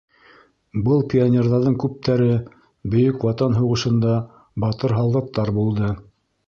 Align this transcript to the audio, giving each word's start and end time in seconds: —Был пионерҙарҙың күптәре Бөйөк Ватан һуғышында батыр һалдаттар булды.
—Был 0.87 1.03
пионерҙарҙың 1.13 1.75
күптәре 1.85 2.31
Бөйөк 2.95 3.29
Ватан 3.29 3.59
һуғышында 3.61 4.19
батыр 4.67 5.01
һалдаттар 5.01 5.59
булды. 5.63 5.95